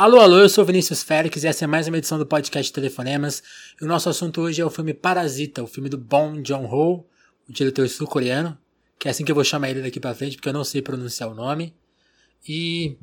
Alô, 0.00 0.18
alô, 0.18 0.38
eu 0.38 0.48
sou 0.48 0.64
Vinícius 0.64 1.02
Félix 1.02 1.44
e 1.44 1.46
essa 1.46 1.64
é 1.64 1.66
mais 1.66 1.86
uma 1.86 1.98
edição 1.98 2.16
do 2.16 2.24
podcast 2.24 2.72
Telefonemas. 2.72 3.42
E 3.78 3.84
o 3.84 3.86
nosso 3.86 4.08
assunto 4.08 4.40
hoje 4.40 4.62
é 4.62 4.64
o 4.64 4.70
filme 4.70 4.94
Parasita, 4.94 5.62
o 5.62 5.66
filme 5.66 5.90
do 5.90 5.98
Bong 5.98 6.42
Joon-ho, 6.42 7.06
o 7.46 7.52
diretor 7.52 7.86
sul-coreano, 7.86 8.56
que 8.98 9.08
é 9.08 9.10
assim 9.10 9.26
que 9.26 9.30
eu 9.30 9.34
vou 9.34 9.44
chamar 9.44 9.68
ele 9.68 9.82
daqui 9.82 10.00
pra 10.00 10.14
frente, 10.14 10.36
porque 10.36 10.48
eu 10.48 10.54
não 10.54 10.64
sei 10.64 10.80
pronunciar 10.80 11.28
o 11.28 11.34
nome. 11.34 11.74
E 12.48 12.96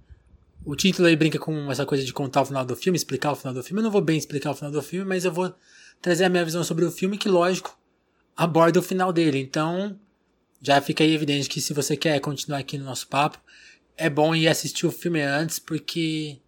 o 0.66 0.76
título 0.76 1.08
aí 1.08 1.16
brinca 1.16 1.38
com 1.38 1.72
essa 1.72 1.86
coisa 1.86 2.04
de 2.04 2.12
contar 2.12 2.42
o 2.42 2.46
final 2.46 2.66
do 2.66 2.76
filme, 2.76 2.98
explicar 2.98 3.32
o 3.32 3.36
final 3.36 3.54
do 3.54 3.62
filme. 3.62 3.80
Eu 3.80 3.84
não 3.84 3.92
vou 3.92 4.02
bem 4.02 4.18
explicar 4.18 4.50
o 4.50 4.56
final 4.56 4.72
do 4.72 4.82
filme, 4.82 5.08
mas 5.08 5.24
eu 5.24 5.32
vou 5.32 5.54
trazer 6.02 6.24
a 6.24 6.30
minha 6.30 6.44
visão 6.44 6.64
sobre 6.64 6.84
o 6.84 6.90
filme, 6.90 7.20
que 7.20 7.30
lógico, 7.30 7.78
aborda 8.36 8.80
o 8.80 8.82
final 8.82 9.14
dele. 9.14 9.38
Então, 9.38 10.00
já 10.60 10.82
fica 10.82 11.04
aí 11.04 11.14
evidente 11.14 11.48
que 11.48 11.62
se 11.62 11.76
você 11.76 11.96
quer 11.96 12.20
continuar 12.22 12.58
aqui 12.58 12.76
no 12.76 12.86
nosso 12.86 13.08
papo, 13.08 13.40
é 13.96 14.10
bom 14.10 14.34
ir 14.34 14.48
assistir 14.48 14.88
o 14.88 14.92
filme 14.92 15.22
antes, 15.22 15.60
porque 15.60 16.40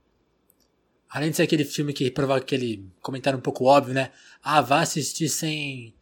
Além 1.09 1.31
de 1.31 1.37
ser 1.37 1.43
aquele 1.43 1.65
filme 1.65 1.91
que 1.91 2.11
provoca 2.11 2.41
aquele 2.41 2.87
comentário 3.01 3.39
um 3.39 3.41
pouco 3.41 3.65
óbvio, 3.65 3.95
né? 3.95 4.11
Ah, 4.43 4.61
vá 4.61 4.81
assistir 4.81 5.27
sem, 5.27 5.95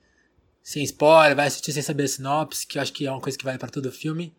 sem 0.61 0.83
spoiler, 0.83 1.35
vai 1.35 1.47
assistir 1.47 1.71
sem 1.71 1.81
saber 1.81 2.03
a 2.03 2.07
sinopse, 2.07 2.67
que 2.67 2.77
eu 2.77 2.81
acho 2.81 2.91
que 2.91 3.07
é 3.07 3.11
uma 3.11 3.21
coisa 3.21 3.37
que 3.37 3.45
vale 3.45 3.57
para 3.57 3.69
todo 3.69 3.89
filme. 3.91 4.35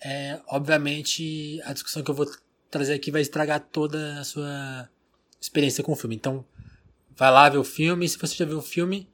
É, 0.00 0.40
obviamente, 0.46 1.60
a 1.64 1.72
discussão 1.72 2.04
que 2.04 2.10
eu 2.10 2.14
vou 2.14 2.30
trazer 2.70 2.94
aqui 2.94 3.10
vai 3.10 3.20
estragar 3.20 3.60
toda 3.60 4.20
a 4.20 4.24
sua 4.24 4.88
experiência 5.40 5.82
com 5.82 5.92
o 5.92 5.96
filme. 5.96 6.14
Então, 6.14 6.44
vai 7.16 7.30
lá 7.32 7.48
ver 7.48 7.58
o 7.58 7.64
filme. 7.64 8.08
Se 8.08 8.16
você 8.16 8.36
já 8.36 8.44
viu 8.44 8.58
o 8.58 8.62
filme, 8.62 9.10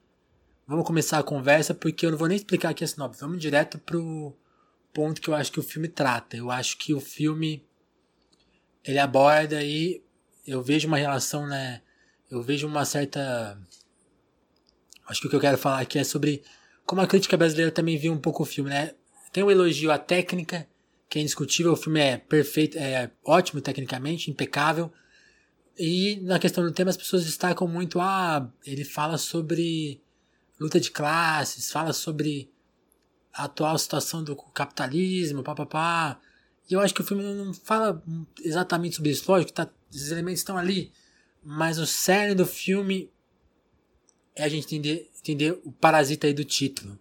vamos 0.67 0.85
começar 0.85 1.17
a 1.17 1.23
conversa, 1.23 1.73
porque 1.73 2.05
eu 2.05 2.11
não 2.11 2.17
vou 2.19 2.27
nem 2.27 2.37
explicar 2.37 2.69
aqui 2.69 2.83
a 2.83 2.87
sinopse. 2.87 3.19
Vamos 3.19 3.41
direto 3.41 3.79
pro 3.79 4.37
ponto 4.93 5.19
que 5.19 5.27
eu 5.27 5.33
acho 5.33 5.51
que 5.51 5.59
o 5.59 5.63
filme 5.63 5.87
trata. 5.87 6.37
Eu 6.37 6.51
acho 6.51 6.77
que 6.77 6.93
o 6.93 6.99
filme 6.99 7.65
ele 8.83 8.99
aborda 8.99 9.57
aí 9.57 10.03
eu 10.47 10.61
vejo 10.61 10.87
uma 10.87 10.97
relação, 10.97 11.45
né? 11.45 11.81
Eu 12.31 12.41
vejo 12.41 12.65
uma 12.65 12.85
certa. 12.85 13.59
Acho 15.05 15.21
que 15.21 15.27
o 15.27 15.29
que 15.29 15.35
eu 15.35 15.41
quero 15.41 15.57
falar 15.57 15.81
aqui 15.81 15.99
é 15.99 16.03
sobre 16.03 16.41
como 16.85 17.01
a 17.01 17.07
crítica 17.07 17.35
brasileira 17.35 17.71
também 17.71 17.97
viu 17.97 18.13
um 18.13 18.17
pouco 18.17 18.43
o 18.43 18.45
filme, 18.45 18.69
né? 18.69 18.95
Tem 19.31 19.43
um 19.43 19.51
elogio 19.51 19.91
à 19.91 19.97
técnica, 19.97 20.67
que 21.09 21.19
é 21.19 21.21
indiscutível, 21.21 21.73
o 21.73 21.75
filme 21.75 21.99
é 21.99 22.17
perfeito, 22.17 22.77
é 22.77 23.11
ótimo 23.25 23.59
tecnicamente, 23.59 24.31
impecável. 24.31 24.91
E 25.77 26.19
na 26.23 26.39
questão 26.39 26.63
do 26.63 26.71
tema 26.71 26.89
as 26.89 26.97
pessoas 26.97 27.25
destacam 27.25 27.67
muito, 27.67 27.99
ah, 27.99 28.49
ele 28.65 28.83
fala 28.83 29.17
sobre 29.17 30.01
luta 30.59 30.79
de 30.79 30.89
classes, 30.89 31.69
fala 31.69 31.93
sobre 31.93 32.49
a 33.33 33.43
atual 33.43 33.77
situação 33.77 34.23
do 34.23 34.35
capitalismo, 34.35 35.43
papapá. 35.43 36.19
Eu 36.69 36.79
acho 36.81 36.93
que 36.93 37.01
o 37.01 37.03
filme 37.03 37.23
não 37.23 37.53
fala 37.53 38.03
exatamente 38.41 38.97
sobre 38.97 39.11
isso, 39.11 39.29
lógico, 39.31 39.53
tá 39.53 39.69
esses 39.91 40.11
elementos 40.11 40.41
estão 40.41 40.57
ali. 40.57 40.91
Mas 41.43 41.77
o 41.77 41.85
cerne 41.85 42.35
do 42.35 42.45
filme 42.45 43.09
é 44.35 44.43
a 44.43 44.49
gente 44.49 44.65
entender, 44.65 45.09
entender 45.19 45.59
o 45.63 45.71
parasita 45.71 46.27
aí 46.27 46.33
do 46.33 46.43
título. 46.43 46.99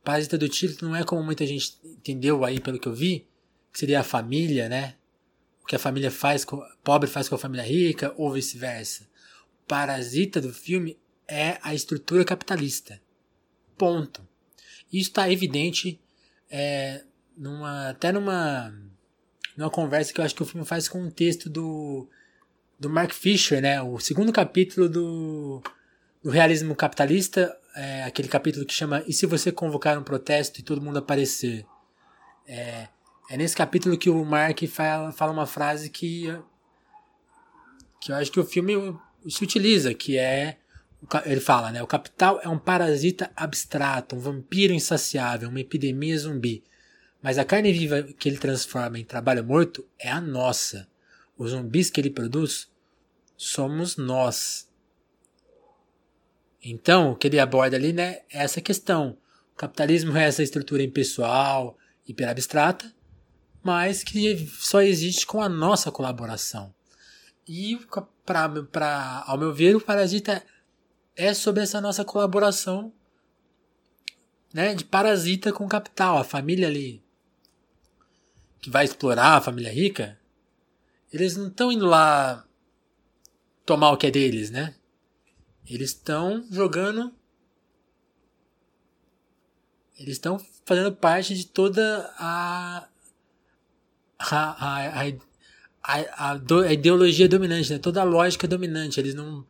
O 0.00 0.04
parasita 0.04 0.38
do 0.38 0.48
título 0.48 0.90
não 0.90 0.96
é 0.96 1.04
como 1.04 1.22
muita 1.22 1.44
gente 1.44 1.78
entendeu 1.84 2.44
aí, 2.44 2.60
pelo 2.60 2.78
que 2.78 2.86
eu 2.86 2.94
vi, 2.94 3.26
que 3.72 3.78
seria 3.78 4.00
a 4.00 4.04
família, 4.04 4.68
né? 4.68 4.96
O 5.62 5.66
que 5.66 5.76
a 5.76 5.78
família 5.78 6.10
faz, 6.10 6.44
com, 6.44 6.62
pobre 6.82 7.08
faz 7.08 7.28
com 7.28 7.34
a 7.34 7.38
família 7.38 7.64
rica, 7.64 8.14
ou 8.16 8.32
vice-versa. 8.32 9.08
O 9.62 9.66
parasita 9.66 10.40
do 10.40 10.52
filme 10.52 10.98
é 11.26 11.58
a 11.62 11.74
estrutura 11.74 12.24
capitalista. 12.24 13.00
Ponto. 13.76 14.26
Isso 14.92 15.10
está 15.10 15.30
evidente 15.30 16.00
é, 16.50 17.04
numa, 17.36 17.90
até 17.90 18.10
numa, 18.10 18.74
numa 19.56 19.70
conversa 19.70 20.12
que 20.12 20.20
eu 20.20 20.24
acho 20.24 20.34
que 20.34 20.42
o 20.42 20.46
filme 20.46 20.66
faz 20.66 20.88
com 20.88 21.02
um 21.02 21.10
texto 21.10 21.48
do 21.48 22.08
do 22.78 22.88
Mark 22.88 23.12
Fisher, 23.12 23.60
né? 23.60 23.82
O 23.82 24.00
segundo 24.00 24.32
capítulo 24.32 24.88
do, 24.88 25.62
do 26.22 26.30
realismo 26.30 26.74
capitalista, 26.74 27.54
é 27.76 28.04
aquele 28.04 28.26
capítulo 28.26 28.64
que 28.64 28.72
chama 28.72 29.04
E 29.06 29.12
se 29.12 29.26
você 29.26 29.52
convocar 29.52 29.98
um 29.98 30.02
protesto 30.02 30.58
e 30.58 30.62
todo 30.62 30.80
mundo 30.80 30.98
aparecer? 30.98 31.66
É, 32.46 32.88
é 33.28 33.36
nesse 33.36 33.54
capítulo 33.54 33.98
que 33.98 34.08
o 34.08 34.24
Mark 34.24 34.58
fala, 34.66 35.12
fala 35.12 35.30
uma 35.30 35.46
frase 35.46 35.90
que, 35.90 36.34
que 38.00 38.10
eu 38.10 38.16
acho 38.16 38.32
que 38.32 38.40
o 38.40 38.44
filme 38.44 38.98
se 39.28 39.44
utiliza, 39.44 39.92
que 39.92 40.16
é 40.16 40.56
ele 41.24 41.40
fala, 41.40 41.70
né? 41.70 41.82
O 41.82 41.86
capital 41.86 42.40
é 42.42 42.48
um 42.48 42.58
parasita 42.58 43.30
abstrato, 43.36 44.16
um 44.16 44.18
vampiro 44.18 44.72
insaciável, 44.72 45.48
uma 45.48 45.60
epidemia 45.60 46.18
zumbi. 46.18 46.62
Mas 47.22 47.38
a 47.38 47.44
carne 47.44 47.72
viva 47.72 48.02
que 48.02 48.28
ele 48.28 48.38
transforma 48.38 48.98
em 48.98 49.04
trabalho 49.04 49.44
morto 49.44 49.86
é 49.98 50.10
a 50.10 50.20
nossa. 50.20 50.88
Os 51.36 51.50
zumbis 51.50 51.90
que 51.90 52.00
ele 52.00 52.10
produz 52.10 52.70
somos 53.36 53.96
nós. 53.96 54.68
Então, 56.62 57.12
o 57.12 57.16
que 57.16 57.26
ele 57.26 57.38
aborda 57.38 57.76
ali 57.76 57.92
né, 57.92 58.20
é 58.30 58.42
essa 58.42 58.60
questão. 58.60 59.16
O 59.52 59.56
capitalismo 59.56 60.16
é 60.16 60.24
essa 60.24 60.42
estrutura 60.42 60.82
impessoal, 60.82 61.76
hiperabstrata, 62.06 62.92
mas 63.62 64.02
que 64.02 64.46
só 64.58 64.82
existe 64.82 65.26
com 65.26 65.42
a 65.42 65.48
nossa 65.48 65.90
colaboração. 65.90 66.74
E, 67.46 67.78
pra, 68.24 68.48
pra, 68.48 69.24
ao 69.26 69.38
meu 69.38 69.52
ver, 69.52 69.76
o 69.76 69.80
Parasita 69.80 70.42
é 71.16 71.34
sobre 71.34 71.62
essa 71.62 71.80
nossa 71.80 72.04
colaboração 72.04 72.92
né, 74.52 74.74
de 74.74 74.84
parasita 74.84 75.52
com 75.52 75.64
o 75.64 75.68
capital. 75.68 76.18
A 76.18 76.24
família 76.24 76.66
ali 76.66 77.02
que 78.60 78.70
vai 78.70 78.84
explorar 78.84 79.36
a 79.36 79.40
família 79.40 79.72
rica, 79.72 80.18
eles 81.12 81.36
não 81.36 81.48
estão 81.48 81.72
indo 81.72 81.86
lá 81.86 82.46
tomar 83.64 83.90
o 83.90 83.96
que 83.96 84.06
é 84.06 84.10
deles, 84.10 84.50
né? 84.50 84.74
Eles 85.66 85.90
estão 85.90 86.44
jogando. 86.50 87.12
Eles 89.98 90.14
estão 90.14 90.38
fazendo 90.64 90.92
parte 90.92 91.34
de 91.34 91.46
toda 91.46 92.12
a. 92.18 92.88
A, 94.18 94.36
a, 94.66 95.08
a, 95.82 96.32
a, 96.32 96.72
ideologia 96.72 97.26
dominante, 97.26 97.72
né? 97.72 97.78
toda 97.78 98.02
a 98.02 98.04
lógica 98.04 98.46
dominante. 98.46 99.00
Eles 99.00 99.14
não 99.14 99.46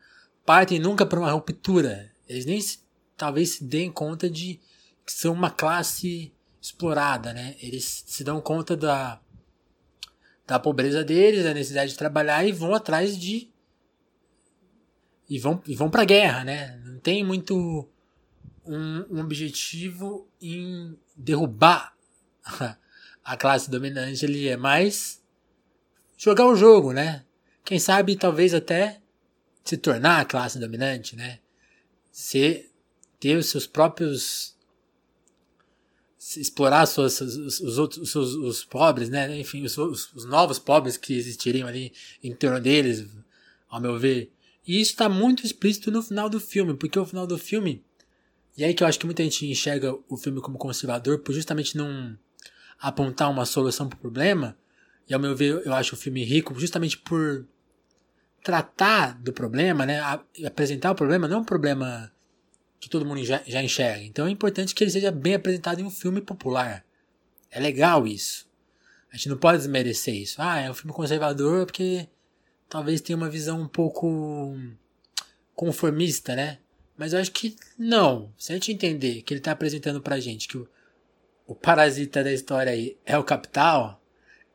partem 0.47 0.79
nunca 0.79 1.05
para 1.05 1.19
uma 1.19 1.33
ruptura. 1.33 2.13
Eles 2.29 2.47
nem 2.47 2.61
se, 2.61 2.79
talvez 3.17 3.51
se 3.51 3.65
deem 3.65 3.91
conta 3.91 4.31
de 4.31 4.61
que 5.05 5.13
são 5.13 5.33
uma 5.33 5.51
classe 5.51 6.33
explorada, 6.61 7.33
né? 7.33 7.57
Eles 7.61 8.05
se 8.07 8.23
dão 8.23 8.41
conta 8.41 8.77
da, 8.77 9.21
da 10.47 10.59
pobreza 10.59 11.03
deles, 11.03 11.45
da 11.45 11.55
necessidade 11.55 11.93
de 11.93 11.99
trabalhar 11.99 12.45
e 12.45 12.53
vão 12.53 12.75
atrás 12.75 13.17
de 13.17 13.51
e 15.29 15.39
vão, 15.39 15.63
e 15.67 15.77
vão 15.77 15.89
pra 15.89 16.05
guerra, 16.05 16.45
né? 16.45 16.77
Não 16.85 16.99
tem 16.99 17.25
muito 17.25 17.89
um, 18.67 19.07
um 19.11 19.21
objetivo 19.21 20.29
em 20.41 20.99
derrubar 21.17 21.97
a 23.25 23.37
classe 23.37 23.71
dominante, 23.71 24.25
ele 24.25 24.49
é 24.49 24.57
mais 24.57 25.23
jogar 26.17 26.47
o 26.47 26.57
jogo, 26.57 26.93
né? 26.93 27.25
Quem 27.65 27.79
sabe 27.79 28.17
talvez 28.17 28.53
até 28.53 29.01
se 29.65 29.77
tornar 29.77 30.21
a 30.21 30.25
classe 30.25 30.59
dominante, 30.59 31.15
né? 31.15 31.39
Ser, 32.11 32.71
ter 33.21 33.37
os 33.37 33.47
seus 33.47 33.67
próprios 33.67 34.57
explorar 36.37 36.85
suas, 36.85 37.21
os, 37.21 37.61
os 37.61 37.79
outros 37.79 38.15
os, 38.15 38.35
os, 38.35 38.65
pobres, 38.65 39.09
né? 39.09 39.39
Enfim, 39.41 39.65
os, 39.65 39.77
os, 39.79 40.25
novos 40.27 40.59
pobres 40.59 40.99
que 40.99 41.15
existiriam 41.15 41.67
ali 41.67 41.93
em 42.23 42.35
torno 42.35 42.61
deles, 42.61 43.07
ao 43.69 43.81
meu 43.81 43.99
ver, 43.99 44.31
e 44.67 44.81
isso 44.81 44.93
está 44.93 45.09
muito 45.09 45.47
explícito 45.47 45.91
no 45.91 46.03
final 46.03 46.29
do 46.29 46.39
filme, 46.39 46.75
porque 46.75 46.99
o 46.99 47.07
final 47.07 47.27
do 47.27 47.39
filme. 47.39 47.83
E 48.57 48.65
aí 48.65 48.75
que 48.75 48.83
eu 48.83 48.87
acho 48.87 48.99
que 48.99 49.07
muita 49.07 49.23
gente 49.23 49.47
enxerga 49.47 49.97
o 50.09 50.17
filme 50.17 50.41
como 50.41 50.59
conservador 50.59 51.21
por 51.21 51.33
justamente 51.33 51.77
não 51.77 52.17
apontar 52.79 53.31
uma 53.31 53.47
solução 53.47 53.89
para 53.89 53.97
o 53.97 54.01
problema. 54.01 54.57
E 55.09 55.15
ao 55.15 55.21
meu 55.21 55.35
ver, 55.35 55.63
eu 55.65 55.73
acho 55.73 55.95
o 55.95 55.99
filme 55.99 56.23
rico 56.25 56.59
justamente 56.59 56.99
por 56.99 57.47
tratar 58.43 59.19
do 59.21 59.33
problema, 59.33 59.87
né? 59.87 60.01
apresentar 60.47 60.91
o 60.91 60.95
problema, 60.95 61.27
não 61.27 61.39
é 61.39 61.41
um 61.41 61.45
problema 61.45 62.13
que 62.81 62.89
todo 62.89 63.05
mundo 63.05 63.23
já, 63.23 63.43
já 63.47 63.63
enxerga. 63.63 64.03
Então 64.03 64.27
é 64.27 64.31
importante 64.31 64.75
que 64.75 64.83
ele 64.83 64.91
seja 64.91 65.13
bem 65.13 65.35
apresentado 65.35 65.81
em 65.81 65.85
um 65.85 65.91
filme 65.91 66.21
popular. 66.23 66.85
É 67.51 67.61
legal 67.61 68.07
isso. 68.07 68.49
A 69.13 69.17
gente 69.17 69.29
não 69.29 69.37
pode 69.37 69.59
desmerecer 69.59 70.15
isso. 70.15 70.41
Ah, 70.41 70.61
é 70.61 70.71
um 70.71 70.75
filme 70.75 70.93
conservador 70.93 71.67
porque 71.67 72.09
talvez 72.69 73.01
tenha 73.01 73.17
uma 73.17 73.29
visão 73.29 73.61
um 73.61 73.69
pouco 73.69 74.57
conformista, 75.55 76.35
né? 76.35 76.59
Mas 76.97 77.13
eu 77.13 77.21
acho 77.21 77.33
que 77.33 77.57
não. 77.79 78.33
Se 78.39 78.53
a 78.53 78.55
gente 78.55 78.73
entender 78.73 79.23
que 79.23 79.35
ele 79.35 79.41
está 79.41 79.53
apresentando 79.53 80.01
pra 80.01 80.21
gente 80.21 80.49
que 80.49 80.57
o, 80.57 80.69
o 81.47 81.55
parasita 81.55 82.25
da 82.25 82.33
história 82.33 82.73
aí 82.73 82.97
é 83.05 83.19
o 83.19 83.25
capital 83.25 84.03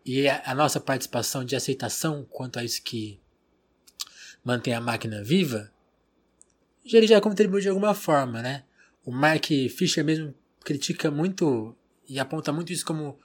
e 0.05 0.27
a, 0.27 0.41
a 0.45 0.55
nossa 0.55 0.79
participação 0.79 1.43
de 1.43 1.55
aceitação 1.55 2.25
quanto 2.29 2.57
a 2.57 2.63
isso 2.63 2.81
que 2.81 3.19
mantém 4.43 4.73
a 4.73 4.79
máquina 4.79 5.23
viva, 5.23 5.71
ele 6.93 7.07
já 7.07 7.19
contribui 7.21 7.61
de 7.61 7.69
alguma 7.69 7.93
forma, 7.93 8.41
né? 8.41 8.63
O 9.03 9.11
Mark 9.11 9.45
Fisher 9.45 10.03
mesmo 10.03 10.33
critica 10.63 11.09
muito 11.09 11.75
e 12.07 12.19
aponta 12.19 12.51
muito 12.51 12.71
isso 12.71 12.85
como 12.85 13.17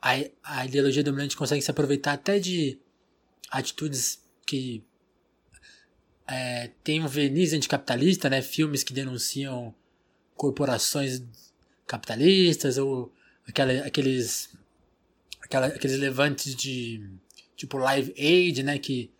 a, 0.00 0.10
a 0.42 0.66
ideologia 0.66 1.02
dominante 1.02 1.36
consegue 1.36 1.62
se 1.62 1.70
aproveitar 1.70 2.12
até 2.12 2.38
de 2.38 2.78
atitudes 3.50 4.22
que 4.46 4.82
é, 6.26 6.70
tem 6.84 7.02
um 7.02 7.08
verniz 7.08 7.52
anticapitalista, 7.52 8.30
né? 8.30 8.40
Filmes 8.40 8.84
que 8.84 8.92
denunciam 8.92 9.74
corporações 10.36 11.22
capitalistas 11.86 12.78
ou 12.78 13.12
aquela, 13.46 13.72
aqueles 13.84 14.50
aquela, 15.42 15.66
aqueles 15.66 15.98
levantes 15.98 16.54
de 16.54 17.04
tipo 17.56 17.76
Live 17.76 18.14
Aid, 18.16 18.62
né? 18.62 18.78
Que 18.78 19.10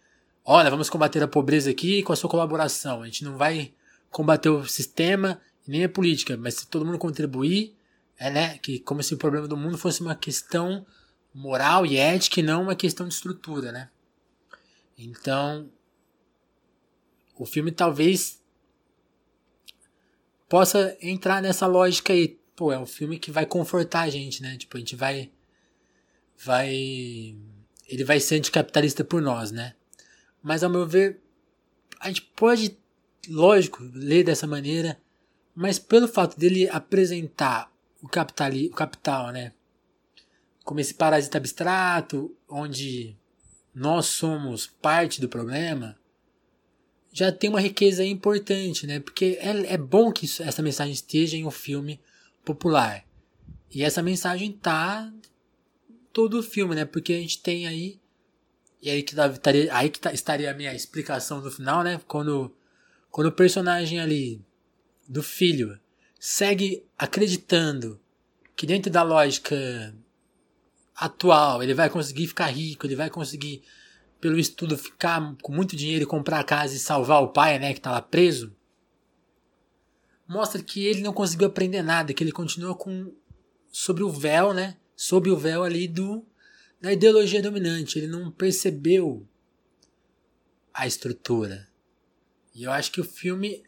olha, 0.45 0.71
vamos 0.71 0.89
combater 0.89 1.23
a 1.23 1.29
pobreza 1.29 1.71
aqui 1.71 2.03
com 2.03 2.13
a 2.13 2.17
sua 2.17 2.31
colaboração. 2.31 3.03
A 3.03 3.07
gente 3.07 3.25
não 3.25 3.37
vai 3.37 3.75
combater 4.11 4.49
o 4.49 4.67
sistema 4.67 5.41
nem 5.67 5.85
a 5.85 5.89
política, 5.89 6.37
mas 6.37 6.55
se 6.55 6.67
todo 6.67 6.85
mundo 6.85 6.99
contribuir, 6.99 7.77
é 8.19 8.31
né? 8.31 8.59
Que 8.59 8.81
como 8.81 9.03
se 9.03 9.15
o 9.15 9.19
problema 9.19 9.47
do 9.47 9.57
mundo 9.57 9.79
fosse 9.79 10.01
uma 10.01 10.15
questão 10.15 10.85
moral 11.33 11.87
e 11.87 11.97
ética 11.97 12.41
e 12.41 12.43
não 12.43 12.63
uma 12.63 12.75
questão 12.75 13.07
de 13.07 13.15
estrutura, 13.15 13.73
né? 13.73 13.89
Então 14.99 15.71
o 17.37 17.47
filme 17.47 17.73
talvez 17.73 18.41
possa 20.51 20.97
entrar 21.01 21.41
nessa 21.41 21.67
lógica 21.67 22.13
aí. 22.13 22.39
Pô, 22.55 22.73
é 22.73 22.79
um 22.79 22.85
filme 22.85 23.19
que 23.19 23.31
vai 23.31 23.47
confortar 23.47 24.03
a 24.03 24.11
gente, 24.11 24.43
né? 24.43 24.59
Tipo, 24.59 24.77
a 24.77 24.81
gente 24.81 24.97
vai. 24.97 25.31
Vai. 26.37 27.35
Ele 27.89 28.05
vai 28.05 28.21
ser 28.21 28.35
anticapitalista 28.35 29.03
por 29.05 29.23
nós, 29.23 29.51
né? 29.51 29.75
Mas 30.43 30.63
ao 30.63 30.69
meu 30.69 30.87
ver, 30.87 31.23
a 31.99 32.09
gente 32.09 32.23
pode, 32.37 32.77
lógico, 33.29 33.83
ler 33.95 34.25
dessa 34.25 34.47
maneira, 34.47 35.01
mas 35.55 35.79
pelo 35.79 36.09
fato 36.09 36.39
dele 36.39 36.69
apresentar 36.69 37.73
o, 38.03 38.09
capitali, 38.09 38.69
o 38.69 38.73
capital, 38.73 39.31
né? 39.31 39.53
Como 40.65 40.81
esse 40.81 40.95
parasita 40.95 41.39
abstrato, 41.39 42.35
onde 42.49 43.17
nós 43.75 44.07
somos 44.07 44.67
parte 44.67 45.21
do 45.21 45.29
problema, 45.29 45.99
já 47.13 47.33
tem 47.33 47.51
uma 47.51 47.61
riqueza 47.61 48.05
importante, 48.05 48.87
né? 48.87 49.01
Porque 49.01 49.39
é, 49.41 49.75
é 49.75 49.77
bom 49.77 50.13
que 50.13 50.25
isso, 50.25 50.43
essa 50.43 50.63
mensagem 50.63 50.93
esteja 50.93 51.37
em 51.37 51.47
um 51.47 51.51
filme 51.51 52.01
popular. 52.45 53.05
E 53.73 53.83
essa 53.83 54.03
mensagem 54.03 54.53
tá 54.53 55.13
todo 56.13 56.39
o 56.39 56.43
filme, 56.43 56.75
né? 56.75 56.85
Porque 56.85 57.13
a 57.13 57.19
gente 57.19 57.43
tem 57.43 57.67
aí 57.67 58.01
e 58.83 58.89
aí 58.89 59.03
que 59.03 59.15
tá, 59.15 59.27
estaria, 59.27 59.75
aí 59.75 59.91
que 59.91 60.01
tá, 60.01 60.13
estaria 60.13 60.51
a 60.51 60.55
minha 60.55 60.75
explicação 60.75 61.41
no 61.41 61.51
final, 61.51 61.83
né? 61.83 62.01
Quando 62.07 62.55
quando 63.11 63.29
o 63.29 63.33
personagem 63.33 64.01
ali 64.01 64.45
do 65.09 65.23
filho 65.23 65.79
segue 66.19 66.87
acreditando 66.97 68.01
que 68.55 68.67
dentro 68.67 68.91
da 68.91 69.03
lógica 69.03 69.95
atual 70.95 71.63
ele 71.63 71.75
vai 71.75 71.89
conseguir 71.89 72.27
ficar 72.27 72.47
rico, 72.47 72.87
ele 72.87 72.95
vai 72.95 73.09
conseguir 73.09 73.63
pelo 74.21 74.39
estudo, 74.39 74.77
ficar 74.77 75.35
com 75.43 75.51
muito 75.51 75.75
dinheiro 75.75 76.05
e 76.05 76.07
comprar 76.07 76.41
a 76.41 76.45
casa 76.45 76.77
e 76.77 76.79
salvar 76.79 77.23
o 77.23 77.33
pai, 77.33 77.59
né, 77.59 77.73
que 77.73 77.81
tá 77.81 77.91
lá 77.91 78.03
preso, 78.03 78.55
mostra 80.29 80.63
que 80.63 80.85
ele 80.85 81.01
não 81.01 81.15
conseguiu 81.15 81.49
aprender 81.49 81.83
nada, 81.83 82.13
que 82.13 82.23
ele 82.23 82.31
continua 82.31 82.75
com 82.75 83.13
sobre 83.73 84.03
o 84.03 84.11
véu, 84.11 84.53
né, 84.53 84.77
sob 84.95 85.31
o 85.31 85.37
véu 85.37 85.63
ali 85.63 85.89
do 85.89 86.25
da 86.81 86.93
ideologia 86.93 87.43
dominante, 87.43 87.99
ele 87.99 88.07
não 88.07 88.31
percebeu 88.31 89.27
a 90.73 90.87
estrutura. 90.87 91.70
E 92.55 92.65
eu 92.65 92.73
acho 92.73 92.91
que 92.93 93.01
o 93.01 93.05
filme 93.05 93.63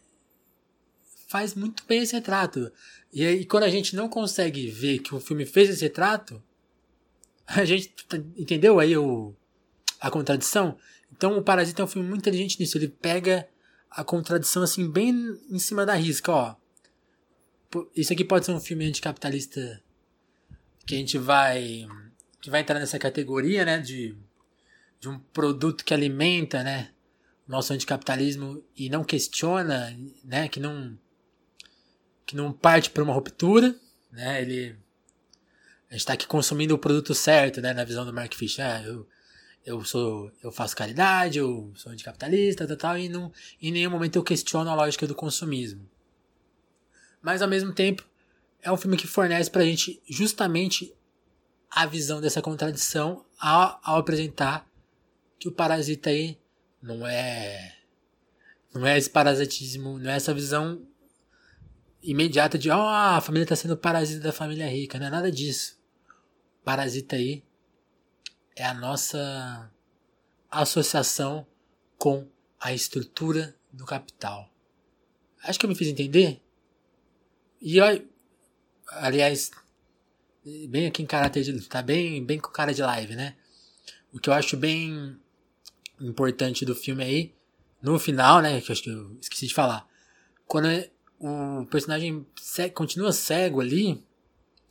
faz 1.28 1.54
muito 1.54 1.84
bem 1.86 2.02
esse 2.02 2.14
retrato. 2.14 2.70
E 3.12 3.24
aí, 3.24 3.46
quando 3.46 3.64
a 3.64 3.70
gente 3.70 3.96
não 3.96 4.08
consegue 4.08 4.68
ver 4.70 4.98
que 4.98 5.14
o 5.14 5.20
filme 5.20 5.46
fez 5.46 5.70
esse 5.70 5.82
retrato, 5.82 6.42
a 7.46 7.64
gente 7.64 7.94
entendeu 8.36 8.78
aí 8.78 8.96
o 8.96 9.34
a 10.00 10.10
contradição. 10.10 10.76
Então 11.12 11.38
o 11.38 11.42
Parasita 11.42 11.80
é 11.80 11.84
um 11.84 11.88
filme 11.88 12.08
muito 12.08 12.22
inteligente 12.22 12.58
nisso. 12.58 12.76
Ele 12.76 12.88
pega 12.88 13.48
a 13.88 14.02
contradição 14.02 14.62
assim 14.62 14.90
bem 14.90 15.38
em 15.48 15.58
cima 15.58 15.86
da 15.86 15.94
risca, 15.94 16.32
ó. 16.32 16.56
Isso 17.94 18.12
aqui 18.12 18.24
pode 18.24 18.44
ser 18.44 18.52
um 18.52 18.60
filme 18.60 18.84
anticapitalista 18.84 19.82
que 20.84 20.94
a 20.94 20.98
gente 20.98 21.16
vai 21.16 21.86
que 22.40 22.50
vai 22.50 22.60
entrar 22.60 22.80
nessa 22.80 22.98
categoria, 22.98 23.64
né, 23.64 23.78
de 23.78 24.16
de 25.00 25.08
um 25.08 25.18
produto 25.18 25.84
que 25.84 25.94
alimenta, 25.94 26.62
né, 26.62 26.90
nosso 27.46 27.72
anticapitalismo 27.72 28.62
e 28.76 28.88
não 28.88 29.04
questiona, 29.04 29.96
né, 30.24 30.48
que 30.48 30.60
não 30.60 30.98
que 32.24 32.36
não 32.36 32.52
parte 32.52 32.90
para 32.90 33.02
uma 33.02 33.12
ruptura, 33.12 33.74
né? 34.10 34.42
Ele 34.42 34.76
a 35.90 35.94
gente 35.94 36.00
está 36.00 36.12
aqui 36.14 36.26
consumindo 36.26 36.74
o 36.74 36.78
produto 36.78 37.14
certo, 37.14 37.60
né, 37.60 37.74
na 37.74 37.84
visão 37.84 38.06
do 38.06 38.12
Mark 38.12 38.32
Fisher. 38.34 38.64
Ah, 38.64 38.82
eu, 38.82 39.06
eu 39.64 39.84
sou 39.84 40.32
eu 40.42 40.50
faço 40.50 40.76
caridade, 40.76 41.38
eu 41.38 41.72
sou 41.74 41.92
anticapitalista, 41.92 42.66
tal, 42.66 42.76
tal, 42.76 42.98
e 42.98 43.08
não, 43.08 43.32
em 43.60 43.70
nenhum 43.70 43.90
momento 43.90 44.16
eu 44.16 44.22
questiono 44.22 44.70
a 44.70 44.74
lógica 44.74 45.06
do 45.06 45.14
consumismo. 45.14 45.88
Mas 47.20 47.42
ao 47.42 47.48
mesmo 47.48 47.72
tempo, 47.72 48.04
é 48.62 48.70
um 48.72 48.76
filme 48.76 48.96
que 48.96 49.06
fornece 49.06 49.50
pra 49.50 49.64
gente 49.64 50.02
justamente 50.08 50.94
a 51.70 51.86
visão 51.86 52.20
dessa 52.20 52.42
contradição 52.42 53.24
ao, 53.38 53.80
ao 53.82 53.98
apresentar 53.98 54.66
que 55.38 55.48
o 55.48 55.52
parasita 55.52 56.10
aí 56.10 56.38
não 56.82 57.06
é 57.06 57.76
não 58.74 58.86
é 58.86 58.96
esse 58.96 59.10
parasitismo, 59.10 59.98
não 59.98 60.10
é 60.10 60.16
essa 60.16 60.32
visão 60.32 60.86
imediata 62.02 62.58
de, 62.58 62.70
ó, 62.70 62.76
oh, 62.76 62.88
a 63.16 63.20
família 63.20 63.44
está 63.44 63.54
sendo 63.54 63.76
parasita 63.76 64.20
da 64.20 64.32
família 64.32 64.66
rica, 64.66 64.98
não 64.98 65.06
é 65.06 65.10
nada 65.10 65.30
disso. 65.30 65.78
Parasita 66.64 67.16
aí 67.16 67.44
é 68.56 68.64
a 68.64 68.74
nossa 68.74 69.70
associação 70.50 71.46
com 71.98 72.26
a 72.58 72.72
estrutura 72.72 73.54
do 73.72 73.84
capital. 73.84 74.50
Acho 75.42 75.58
que 75.58 75.66
eu 75.66 75.70
me 75.70 75.76
fiz 75.76 75.88
entender. 75.88 76.40
E 77.60 77.76
eu, 77.76 77.84
aliás, 78.86 79.50
bem 80.68 80.86
aqui 80.86 81.02
em 81.02 81.06
caráter 81.06 81.42
de. 81.42 81.68
tá 81.68 81.82
bem, 81.82 82.24
bem 82.24 82.38
com 82.38 82.50
cara 82.50 82.72
de 82.72 82.82
live, 82.82 83.14
né? 83.16 83.36
O 84.12 84.18
que 84.18 84.28
eu 84.28 84.34
acho 84.34 84.56
bem 84.56 85.18
importante 86.02 86.64
do 86.64 86.74
filme 86.74 87.02
aí, 87.02 87.34
no 87.80 87.98
final, 87.98 88.40
né? 88.40 88.60
Que 88.60 88.70
eu 88.70 88.72
acho 88.72 88.82
que 88.82 88.90
eu 88.90 89.16
esqueci 89.20 89.46
de 89.46 89.54
falar. 89.54 89.86
Quando 90.46 90.68
o 91.22 91.64
personagem 91.66 92.26
continua 92.74 93.12
cego 93.12 93.60
ali. 93.60 94.04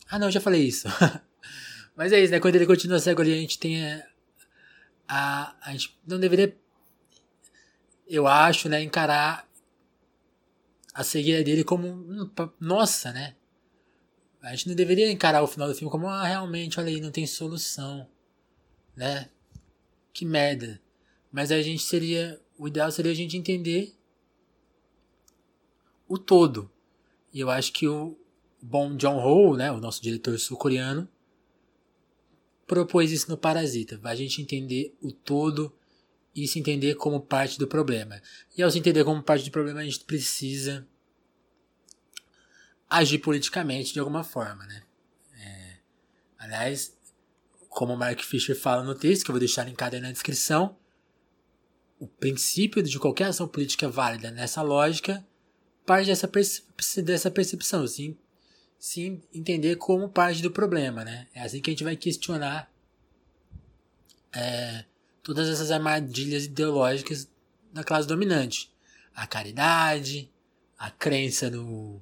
Ah, 0.09 0.19
não, 0.19 0.29
já 0.29 0.41
falei 0.41 0.63
isso. 0.63 0.87
Mas 1.95 2.11
é 2.11 2.19
isso, 2.19 2.31
né? 2.31 2.39
Quando 2.39 2.55
ele 2.55 2.65
continua 2.65 2.99
cego 2.99 3.21
ali, 3.21 3.33
a 3.33 3.37
gente 3.37 3.57
tem 3.57 3.83
a, 3.83 4.05
a, 5.07 5.55
a 5.61 5.71
gente 5.71 5.97
não 6.05 6.19
deveria, 6.19 6.57
eu 8.07 8.27
acho, 8.27 8.67
né, 8.67 8.81
encarar 8.81 9.47
a 10.93 11.03
cegueira 11.03 11.43
dele 11.43 11.63
como, 11.63 12.05
nossa, 12.59 13.11
né? 13.13 13.35
A 14.41 14.51
gente 14.51 14.67
não 14.67 14.75
deveria 14.75 15.11
encarar 15.11 15.43
o 15.43 15.47
final 15.47 15.67
do 15.67 15.75
filme 15.75 15.91
como, 15.91 16.07
ah, 16.07 16.25
realmente, 16.25 16.79
olha 16.79 16.89
aí, 16.89 16.99
não 16.99 17.11
tem 17.11 17.25
solução, 17.25 18.09
né? 18.95 19.29
Que 20.11 20.25
merda. 20.25 20.81
Mas 21.31 21.51
a 21.51 21.61
gente 21.61 21.83
seria, 21.83 22.39
o 22.57 22.67
ideal 22.67 22.91
seria 22.91 23.11
a 23.11 23.15
gente 23.15 23.37
entender 23.37 23.95
o 26.07 26.17
todo. 26.17 26.69
E 27.33 27.39
eu 27.39 27.49
acho 27.49 27.71
que 27.71 27.87
o 27.87 28.17
bom 28.61 28.95
John 28.95 29.17
Ho, 29.17 29.55
né, 29.55 29.71
o 29.71 29.79
nosso 29.79 30.01
diretor 30.01 30.37
sul-coreano, 30.37 31.07
propôs 32.67 33.11
isso 33.11 33.29
no 33.29 33.37
Parasita, 33.37 33.99
a 34.03 34.15
gente 34.15 34.41
entender 34.41 34.95
o 35.01 35.11
todo 35.11 35.73
e 36.35 36.47
se 36.47 36.59
entender 36.59 36.95
como 36.95 37.19
parte 37.19 37.57
do 37.57 37.67
problema. 37.67 38.21
E 38.57 38.61
ao 38.61 38.71
se 38.71 38.79
entender 38.79 39.03
como 39.03 39.21
parte 39.23 39.45
do 39.45 39.51
problema, 39.51 39.81
a 39.81 39.83
gente 39.83 40.01
precisa 40.01 40.87
agir 42.89 43.19
politicamente 43.19 43.93
de 43.93 43.99
alguma 43.99 44.23
forma, 44.23 44.65
né? 44.65 44.83
É, 45.37 45.77
aliás, 46.37 46.97
como 47.69 47.93
o 47.93 47.97
Mark 47.97 48.21
Fisher 48.21 48.55
fala 48.55 48.83
no 48.83 48.95
texto, 48.95 49.23
que 49.23 49.31
eu 49.31 49.33
vou 49.33 49.39
deixar 49.39 49.63
linkado 49.63 49.95
aí 49.95 50.01
na 50.01 50.11
descrição, 50.11 50.77
o 52.01 52.07
princípio 52.07 52.81
de 52.81 52.97
qualquer 52.97 53.25
ação 53.25 53.47
política 53.47 53.87
válida 53.87 54.31
nessa 54.31 54.63
lógica 54.63 55.23
parte 55.85 56.07
dessa, 56.07 56.27
perce 56.27 56.63
dessa 57.03 57.29
percepção, 57.29 57.83
assim, 57.83 58.17
se 58.79 59.21
entender 59.31 59.75
como 59.75 60.09
parte 60.09 60.41
do 60.41 60.49
problema, 60.49 61.05
né? 61.05 61.27
É 61.31 61.43
assim 61.43 61.61
que 61.61 61.69
a 61.69 61.73
gente 61.73 61.83
vai 61.83 61.95
questionar 61.95 62.71
é, 64.33 64.83
todas 65.21 65.47
essas 65.47 65.69
armadilhas 65.69 66.45
ideológicas 66.45 67.29
da 67.71 67.83
classe 67.83 68.07
dominante. 68.07 68.71
A 69.13 69.27
caridade, 69.27 70.27
a 70.79 70.89
crença 70.89 71.51
no, 71.51 72.01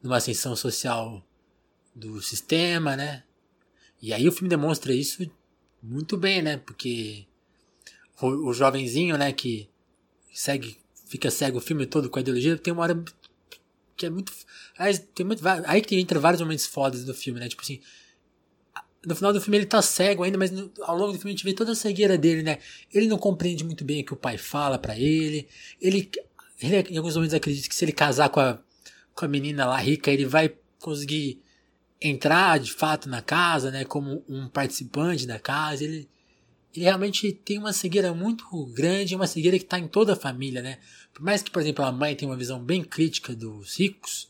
numa 0.00 0.18
ascensão 0.18 0.54
social 0.54 1.26
do 1.92 2.22
sistema, 2.22 2.96
né? 2.96 3.24
E 4.00 4.12
aí 4.12 4.28
o 4.28 4.32
filme 4.32 4.48
demonstra 4.48 4.94
isso 4.94 5.28
muito 5.82 6.16
bem, 6.16 6.40
né? 6.40 6.56
Porque 6.56 7.26
o, 8.20 8.48
o 8.48 8.52
jovenzinho, 8.52 9.16
né, 9.16 9.32
que 9.32 9.68
segue, 10.32 10.78
fica 11.06 11.30
cego 11.30 11.58
o 11.58 11.60
filme 11.60 11.86
todo 11.86 12.08
com 12.08 12.18
a 12.18 12.22
ideologia, 12.22 12.56
tem 12.56 12.72
uma 12.72 12.82
hora 12.82 13.04
que 14.00 14.06
é 14.06 14.10
muito. 14.10 14.32
Aí, 14.78 14.96
tem 14.98 15.26
muito, 15.26 15.42
aí 15.66 15.82
que 15.82 15.94
entra 16.00 16.18
vários 16.18 16.40
momentos 16.40 16.64
fodas 16.64 17.04
do 17.04 17.12
filme, 17.12 17.38
né? 17.38 17.48
Tipo 17.48 17.60
assim. 17.60 17.80
no 19.04 19.14
final 19.14 19.30
do 19.30 19.40
filme 19.40 19.58
ele 19.58 19.66
tá 19.66 19.82
cego 19.82 20.22
ainda, 20.22 20.38
mas 20.38 20.50
no, 20.50 20.72
ao 20.80 20.96
longo 20.96 21.12
do 21.12 21.18
filme 21.18 21.32
a 21.32 21.36
gente 21.36 21.44
vê 21.44 21.52
toda 21.52 21.72
a 21.72 21.74
cegueira 21.74 22.16
dele, 22.16 22.42
né? 22.42 22.58
Ele 22.92 23.06
não 23.06 23.18
compreende 23.18 23.62
muito 23.62 23.84
bem 23.84 24.00
o 24.00 24.04
que 24.04 24.14
o 24.14 24.16
pai 24.16 24.38
fala 24.38 24.78
para 24.78 24.98
ele. 24.98 25.46
Ele, 25.78 26.10
ele, 26.62 26.76
em 26.88 26.96
alguns 26.96 27.14
momentos, 27.14 27.34
acredita 27.34 27.68
que 27.68 27.74
se 27.74 27.84
ele 27.84 27.92
casar 27.92 28.30
com 28.30 28.40
a, 28.40 28.58
com 29.14 29.24
a 29.26 29.28
menina 29.28 29.66
lá 29.66 29.76
rica, 29.76 30.10
ele 30.10 30.24
vai 30.24 30.54
conseguir 30.78 31.42
entrar 32.00 32.58
de 32.58 32.72
fato 32.72 33.06
na 33.06 33.20
casa, 33.20 33.70
né? 33.70 33.84
Como 33.84 34.24
um 34.26 34.48
participante 34.48 35.26
da 35.26 35.38
casa. 35.38 35.84
Ele, 35.84 36.08
ele 36.74 36.84
realmente 36.84 37.32
tem 37.32 37.58
uma 37.58 37.72
cegueira 37.72 38.14
muito 38.14 38.66
grande, 38.66 39.14
uma 39.14 39.26
cegueira 39.26 39.58
que 39.58 39.64
está 39.64 39.78
em 39.78 39.88
toda 39.88 40.12
a 40.12 40.16
família, 40.16 40.62
né? 40.62 40.78
Por 41.12 41.22
mais 41.22 41.42
que, 41.42 41.50
por 41.50 41.60
exemplo, 41.60 41.84
a 41.84 41.90
mãe 41.90 42.14
tenha 42.14 42.30
uma 42.30 42.36
visão 42.36 42.62
bem 42.62 42.82
crítica 42.84 43.34
dos 43.34 43.78
ricos, 43.78 44.28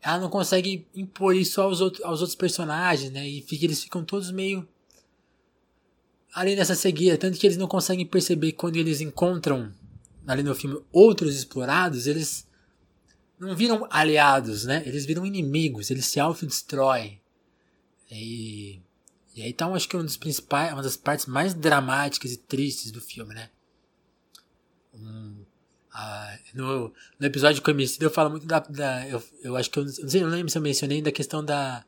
ela 0.00 0.18
não 0.18 0.28
consegue 0.28 0.86
impor 0.94 1.34
isso 1.34 1.60
aos, 1.60 1.80
outros, 1.80 2.04
aos 2.04 2.20
outros 2.20 2.36
personagens, 2.36 3.10
né? 3.10 3.26
E 3.28 3.42
fica, 3.42 3.64
eles 3.64 3.82
ficam 3.82 4.04
todos 4.04 4.30
meio 4.30 4.66
além 6.34 6.56
dessa 6.56 6.74
cegueira, 6.74 7.16
tanto 7.16 7.38
que 7.38 7.46
eles 7.46 7.56
não 7.56 7.68
conseguem 7.68 8.04
perceber 8.04 8.52
quando 8.52 8.76
eles 8.76 9.00
encontram 9.00 9.72
ali 10.26 10.42
no 10.42 10.54
filme 10.54 10.82
outros 10.92 11.36
explorados, 11.36 12.06
eles 12.06 12.46
não 13.38 13.54
viram 13.54 13.86
aliados, 13.90 14.64
né? 14.64 14.82
Eles 14.84 15.06
viram 15.06 15.24
inimigos, 15.24 15.90
eles 15.90 16.06
se 16.06 16.18
autodestroem. 16.18 17.20
E, 18.10 18.80
e 19.34 19.42
aí 19.42 19.50
então 19.50 19.74
acho 19.74 19.88
que 19.88 19.96
um 19.96 20.04
dos 20.04 20.16
principais, 20.16 20.72
uma 20.72 20.82
das 20.82 20.96
partes 20.96 21.26
mais 21.26 21.54
dramáticas 21.54 22.32
e 22.32 22.36
tristes 22.36 22.90
do 22.90 23.00
filme, 23.00 23.34
né? 23.34 23.50
Um, 24.94 25.44
no, 26.52 26.92
no 27.18 27.26
episódio 27.26 27.62
com 27.62 27.70
eu 28.00 28.10
falo 28.10 28.30
muito 28.30 28.46
da. 28.46 28.58
da 28.60 29.08
eu, 29.08 29.22
eu 29.42 29.56
acho 29.56 29.70
que 29.70 29.78
eu, 29.78 29.84
não 29.84 29.92
sei, 29.92 30.22
eu 30.22 30.26
não 30.26 30.34
lembro 30.34 30.50
se 30.50 30.58
eu 30.58 30.62
mencionei 30.62 31.00
da 31.00 31.12
questão 31.12 31.44
da. 31.44 31.84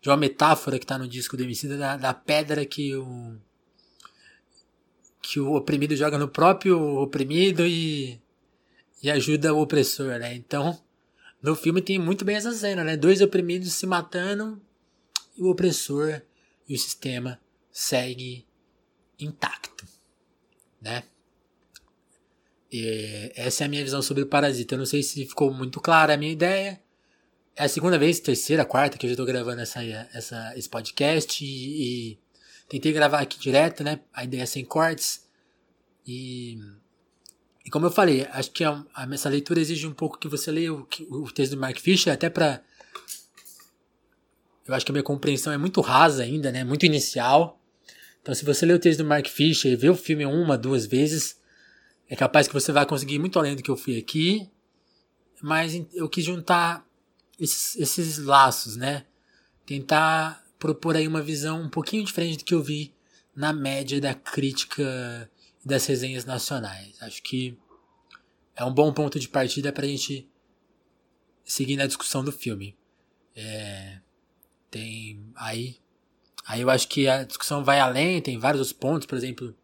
De 0.00 0.08
uma 0.08 0.16
metáfora 0.16 0.78
que 0.78 0.84
está 0.84 0.96
no 0.96 1.08
disco 1.08 1.36
do 1.36 1.42
Emicida 1.42 1.76
da, 1.76 1.96
da 1.96 2.14
pedra 2.14 2.64
que 2.64 2.94
o. 2.94 3.36
Que 5.20 5.40
o 5.40 5.54
oprimido 5.54 5.96
joga 5.96 6.18
no 6.18 6.28
próprio 6.28 6.78
oprimido 7.00 7.66
e. 7.66 8.20
E 9.02 9.10
ajuda 9.10 9.54
o 9.54 9.60
opressor, 9.60 10.18
né? 10.18 10.34
Então, 10.34 10.78
no 11.40 11.54
filme 11.54 11.80
tem 11.80 11.98
muito 11.98 12.24
bem 12.24 12.36
essa 12.36 12.52
cena, 12.52 12.82
né? 12.82 12.96
Dois 12.96 13.20
oprimidos 13.20 13.72
se 13.72 13.86
matando 13.86 14.60
e 15.36 15.42
o 15.42 15.50
opressor 15.50 16.20
e 16.68 16.74
o 16.74 16.78
sistema 16.78 17.40
segue 17.72 18.46
intacto, 19.18 19.86
né? 20.80 21.02
E 22.70 23.32
essa 23.34 23.64
é 23.64 23.66
a 23.66 23.68
minha 23.68 23.82
visão 23.82 24.02
sobre 24.02 24.22
o 24.22 24.26
Parasita. 24.26 24.74
Eu 24.74 24.78
não 24.78 24.86
sei 24.86 25.02
se 25.02 25.24
ficou 25.24 25.52
muito 25.52 25.80
clara 25.80 26.14
a 26.14 26.16
minha 26.16 26.32
ideia. 26.32 26.80
É 27.56 27.64
a 27.64 27.68
segunda 27.68 27.98
vez, 27.98 28.20
terceira, 28.20 28.64
quarta 28.64 28.98
que 28.98 29.06
eu 29.06 29.10
já 29.10 29.14
estou 29.14 29.26
gravando 29.26 29.60
essa, 29.62 29.82
essa, 30.12 30.52
esse 30.56 30.68
podcast 30.68 31.44
e, 31.44 32.12
e, 32.12 32.18
tentei 32.68 32.92
gravar 32.92 33.20
aqui 33.20 33.38
direto, 33.38 33.82
né? 33.82 34.00
A 34.12 34.22
ideia 34.22 34.42
é 34.42 34.46
sem 34.46 34.64
cortes. 34.64 35.26
E, 36.06 36.58
e 37.64 37.70
como 37.70 37.86
eu 37.86 37.90
falei, 37.90 38.28
acho 38.30 38.50
que 38.52 38.62
a, 38.62 38.84
a, 38.94 39.12
essa 39.12 39.28
leitura 39.28 39.60
exige 39.60 39.86
um 39.86 39.94
pouco 39.94 40.18
que 40.18 40.28
você 40.28 40.52
leia 40.52 40.72
o, 40.72 40.86
o 41.10 41.32
texto 41.32 41.52
do 41.52 41.60
Mark 41.60 41.78
Fisher, 41.78 42.12
até 42.12 42.28
para 42.28 42.62
eu 44.68 44.74
acho 44.74 44.84
que 44.84 44.92
a 44.92 44.94
minha 44.94 45.02
compreensão 45.02 45.50
é 45.50 45.56
muito 45.56 45.80
rasa 45.80 46.22
ainda, 46.22 46.52
né? 46.52 46.62
Muito 46.62 46.84
inicial. 46.84 47.58
Então, 48.20 48.34
se 48.34 48.44
você 48.44 48.66
lê 48.66 48.74
o 48.74 48.78
texto 48.78 48.98
do 48.98 49.06
Mark 49.06 49.26
Fisher 49.26 49.72
e 49.72 49.76
vê 49.76 49.88
o 49.88 49.96
filme 49.96 50.26
uma, 50.26 50.58
duas 50.58 50.84
vezes, 50.84 51.40
é 52.06 52.14
capaz 52.14 52.46
que 52.46 52.52
você 52.52 52.70
vai 52.70 52.84
conseguir 52.84 53.18
muito 53.18 53.38
além 53.38 53.56
do 53.56 53.62
que 53.62 53.70
eu 53.70 53.76
fui 53.76 53.98
aqui, 53.98 54.50
mas 55.42 55.74
eu 55.94 56.06
quis 56.06 56.24
juntar 56.24 56.86
esses, 57.40 57.76
esses 57.76 58.18
laços, 58.18 58.76
né? 58.76 59.06
Tentar 59.64 60.44
propor 60.58 60.96
aí 60.96 61.08
uma 61.08 61.22
visão 61.22 61.62
um 61.62 61.70
pouquinho 61.70 62.04
diferente 62.04 62.38
do 62.38 62.44
que 62.44 62.54
eu 62.54 62.62
vi 62.62 62.94
na 63.34 63.54
média 63.54 63.98
da 63.98 64.12
crítica 64.12 65.30
das 65.64 65.86
resenhas 65.86 66.26
nacionais. 66.26 67.00
Acho 67.00 67.22
que 67.22 67.56
é 68.54 68.64
um 68.64 68.74
bom 68.74 68.92
ponto 68.92 69.18
de 69.18 69.28
partida 69.28 69.72
para 69.72 69.86
a 69.86 69.88
gente 69.88 70.28
seguir 71.42 71.76
na 71.76 71.86
discussão 71.86 72.22
do 72.22 72.32
filme. 72.32 72.76
É, 73.34 74.00
tem 74.70 75.32
aí, 75.34 75.76
aí 76.46 76.60
eu 76.60 76.70
acho 76.70 76.88
que 76.88 77.08
a 77.08 77.24
discussão 77.24 77.64
vai 77.64 77.80
além, 77.80 78.20
tem 78.20 78.38
vários 78.38 78.72
pontos, 78.72 79.06
por 79.06 79.16
exemplo, 79.16 79.54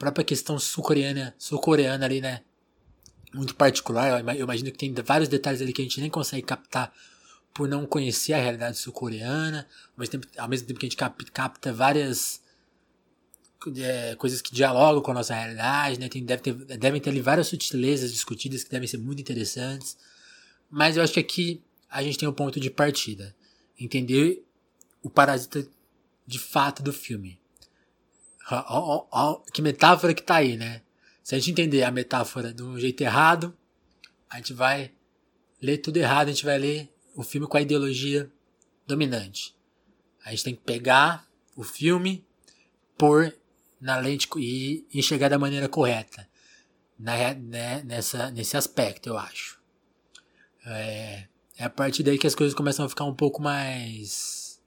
própria 0.00 0.24
questão 0.24 0.58
sul-coreana, 0.58 1.34
sul-coreana 1.38 2.06
ali, 2.06 2.22
né? 2.22 2.40
Muito 3.34 3.54
particular. 3.54 4.24
Eu 4.34 4.44
imagino 4.44 4.72
que 4.72 4.78
tem 4.78 4.92
vários 4.94 5.28
detalhes 5.28 5.60
ali 5.60 5.74
que 5.74 5.82
a 5.82 5.84
gente 5.84 6.00
nem 6.00 6.08
consegue 6.08 6.42
captar 6.42 6.90
por 7.52 7.68
não 7.68 7.84
conhecer 7.84 8.32
a 8.32 8.38
realidade 8.38 8.78
sul-coreana. 8.78 9.68
Tempo, 10.10 10.26
ao 10.38 10.48
mesmo 10.48 10.66
tempo 10.66 10.80
que 10.80 10.86
a 10.86 10.88
gente 10.88 10.96
capta 11.32 11.72
várias 11.72 12.40
é, 13.76 14.14
coisas 14.16 14.40
que 14.40 14.54
dialogam 14.54 15.02
com 15.02 15.10
a 15.10 15.14
nossa 15.14 15.34
realidade, 15.34 16.00
né? 16.00 16.08
Tem, 16.08 16.24
deve 16.24 16.42
ter, 16.42 16.54
devem 16.78 17.00
ter 17.00 17.10
ali 17.10 17.20
várias 17.20 17.48
sutilezas 17.48 18.10
discutidas 18.10 18.64
que 18.64 18.70
devem 18.70 18.88
ser 18.88 18.98
muito 18.98 19.20
interessantes. 19.20 19.98
Mas 20.70 20.96
eu 20.96 21.02
acho 21.02 21.12
que 21.12 21.20
aqui 21.20 21.62
a 21.90 22.02
gente 22.02 22.16
tem 22.16 22.28
um 22.28 22.32
ponto 22.32 22.58
de 22.58 22.70
partida. 22.70 23.36
Entender 23.80 24.44
o 25.02 25.08
parasita 25.08 25.66
de 26.26 26.38
fato 26.38 26.82
do 26.82 26.92
filme. 26.92 27.40
Que 29.52 29.62
metáfora 29.62 30.14
que 30.14 30.22
tá 30.22 30.36
aí, 30.36 30.56
né? 30.56 30.82
Se 31.22 31.34
a 31.34 31.38
gente 31.38 31.52
entender 31.52 31.82
a 31.82 31.90
metáfora 31.90 32.52
de 32.52 32.62
um 32.62 32.78
jeito 32.78 33.00
errado, 33.00 33.56
a 34.28 34.36
gente 34.36 34.52
vai 34.52 34.92
ler 35.60 35.78
tudo 35.78 35.96
errado, 35.96 36.28
a 36.28 36.32
gente 36.32 36.44
vai 36.44 36.58
ler 36.58 36.92
o 37.14 37.22
filme 37.22 37.46
com 37.46 37.56
a 37.56 37.62
ideologia 37.62 38.30
dominante. 38.86 39.54
A 40.24 40.30
gente 40.30 40.44
tem 40.44 40.54
que 40.54 40.62
pegar 40.62 41.26
o 41.56 41.62
filme, 41.62 42.24
na 43.80 43.96
lente 43.96 44.28
e 44.36 44.86
enxergar 44.92 45.28
da 45.28 45.38
maneira 45.38 45.68
correta. 45.68 46.28
Na, 46.98 47.32
né, 47.34 47.82
nessa, 47.82 48.30
nesse 48.30 48.56
aspecto, 48.56 49.08
eu 49.08 49.18
acho. 49.18 49.58
É, 50.66 51.26
é 51.60 51.64
a 51.64 51.70
partir 51.70 52.02
daí 52.02 52.16
que 52.16 52.26
as 52.26 52.34
coisas 52.34 52.54
começam 52.54 52.86
a 52.86 52.88
ficar 52.88 53.04
um 53.04 53.14
pouco 53.14 53.42
mais 53.42 54.58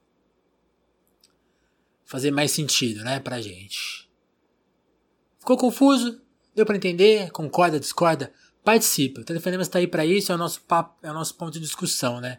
fazer 2.04 2.30
mais 2.30 2.52
sentido, 2.52 3.02
né, 3.02 3.18
pra 3.18 3.40
gente. 3.40 4.08
Ficou 5.40 5.56
confuso? 5.56 6.22
Deu 6.54 6.64
para 6.64 6.76
entender? 6.76 7.32
Concorda, 7.32 7.80
discorda? 7.80 8.32
Participa. 8.62 9.22
O 9.22 9.24
Telefonemas 9.24 9.66
está 9.66 9.80
aí 9.80 9.88
para 9.88 10.06
isso, 10.06 10.30
é 10.30 10.36
o 10.36 10.38
nosso 10.38 10.60
papo, 10.62 10.96
é 11.04 11.10
o 11.10 11.14
nosso 11.14 11.34
ponto 11.34 11.54
de 11.54 11.60
discussão, 11.60 12.20
né? 12.20 12.38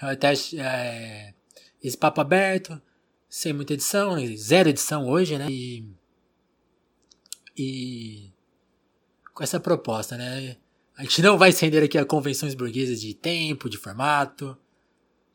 É 0.00 0.06
até 0.06 0.32
é, 0.56 1.34
esse 1.80 1.96
papo 1.96 2.20
aberto, 2.20 2.82
sem 3.28 3.52
muita 3.52 3.74
edição, 3.74 4.16
zero 4.36 4.68
edição 4.68 5.08
hoje, 5.08 5.38
né? 5.38 5.46
E, 5.48 5.86
e 7.56 8.32
com 9.32 9.44
essa 9.44 9.60
proposta, 9.60 10.16
né? 10.16 10.56
A 10.96 11.02
gente 11.02 11.22
não 11.22 11.38
vai 11.38 11.50
estender 11.50 11.82
aqui 11.82 11.96
a 11.96 12.04
convenções 12.04 12.54
burguesas 12.54 13.00
de 13.00 13.14
tempo, 13.14 13.68
de 13.68 13.78
formato, 13.78 14.56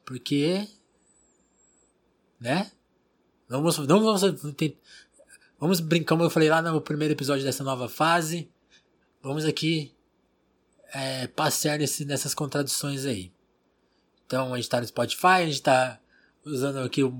porque, 0.05 0.67
né? 2.39 2.71
Vamos, 3.49 3.77
não 3.79 4.03
vamos, 4.03 4.21
vamos 5.59 5.79
brincar, 5.79 6.09
como 6.09 6.23
eu 6.23 6.29
falei 6.29 6.49
lá 6.49 6.61
no 6.61 6.81
primeiro 6.81 7.13
episódio 7.13 7.43
dessa 7.43 7.63
nova 7.63 7.89
fase. 7.89 8.49
Vamos 9.21 9.45
aqui 9.45 9.95
é, 10.93 11.27
passear 11.27 11.79
nesse, 11.79 12.05
nessas 12.05 12.33
contradições 12.33 13.05
aí. 13.05 13.31
Então 14.25 14.53
a 14.53 14.57
gente 14.57 14.65
está 14.65 14.79
no 14.79 14.87
Spotify, 14.87 15.27
a 15.27 15.45
gente 15.45 15.53
está 15.53 15.99
usando 16.45 16.79
aqui 16.79 17.03
o 17.03 17.13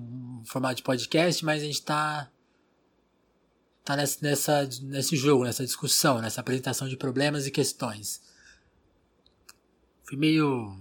formato 0.46 0.76
de 0.76 0.84
podcast, 0.84 1.44
mas 1.44 1.64
a 1.64 1.66
gente 1.66 1.76
está 1.76 2.30
tá 3.88 3.96
nessa, 3.96 4.20
nessa, 4.22 4.70
nesse 4.82 5.16
jogo, 5.16 5.46
nessa 5.46 5.64
discussão, 5.64 6.20
nessa 6.20 6.42
apresentação 6.42 6.90
de 6.90 6.98
problemas 6.98 7.48
e 7.48 7.52
questões. 7.52 8.22
Fui 10.04 10.18
meio. 10.18 10.78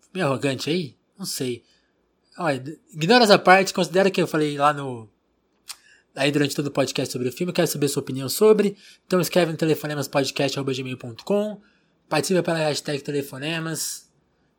Fui 0.00 0.10
meio 0.14 0.26
arrogante 0.26 0.68
aí? 0.68 0.96
Não 1.16 1.24
sei. 1.24 1.62
Olha, 2.36 2.60
ignora 2.92 3.22
essa 3.22 3.38
parte, 3.38 3.72
considera 3.72 4.10
que 4.10 4.20
eu 4.20 4.26
falei 4.26 4.58
lá 4.58 4.72
no. 4.72 5.08
Aí 6.16 6.32
durante 6.32 6.56
todo 6.56 6.66
o 6.66 6.72
podcast 6.72 7.12
sobre 7.12 7.28
o 7.28 7.32
filme, 7.32 7.52
quero 7.52 7.68
saber 7.68 7.86
sua 7.86 8.02
opinião 8.02 8.28
sobre. 8.28 8.76
Então 9.06 9.20
escreve 9.20 9.52
no 9.52 9.58
telefonemaspodcast.gmail.com. 9.58 11.60
Participa 12.08 12.42
pela 12.42 12.58
hashtag 12.58 13.00
telefonemas. 13.00 14.10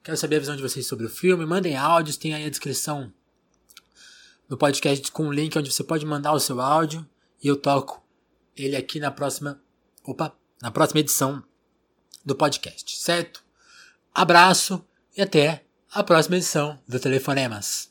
Quero 0.02 0.16
saber 0.16 0.38
a 0.38 0.40
visão 0.40 0.56
de 0.56 0.62
vocês 0.62 0.88
sobre 0.88 1.06
o 1.06 1.10
filme. 1.10 1.46
Mandem 1.46 1.76
áudios, 1.76 2.16
tem 2.16 2.34
aí 2.34 2.46
a 2.46 2.50
descrição 2.50 3.12
no 4.50 4.58
podcast 4.58 5.12
com 5.12 5.28
um 5.28 5.32
link 5.32 5.58
onde 5.58 5.72
você 5.72 5.84
pode 5.84 6.06
mandar 6.06 6.34
o 6.34 6.40
seu 6.40 6.60
áudio. 6.60 7.08
E 7.42 7.48
eu 7.48 7.56
toco 7.56 8.04
ele 8.58 8.76
aqui 8.76 9.00
na 9.00 9.12
próxima. 9.12 9.62
Opa! 10.04 10.34
Na 10.62 10.72
próxima 10.72 11.00
edição 11.00 11.42
do 12.26 12.36
podcast, 12.36 12.98
certo? 12.98 13.42
Abraço 14.14 14.84
e 15.16 15.22
até 15.22 15.64
a 15.94 16.04
próxima 16.04 16.36
edição 16.36 16.78
do 16.86 17.00
Telefonemas. 17.00 17.88